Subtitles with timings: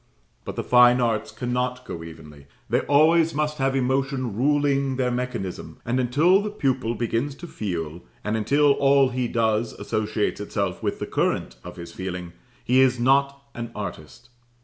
[0.45, 5.77] But the Fine Arts cannot go evenly; they always must have emotion ruling their mechanism,
[5.85, 10.97] and until the pupil begins to feel, and until all he does associates itself with
[10.97, 12.33] the current of his feeling,
[12.63, 14.29] he is not an artist.